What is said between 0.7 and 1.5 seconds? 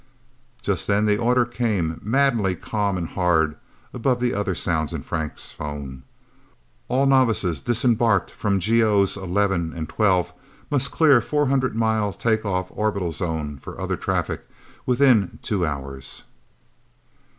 then the order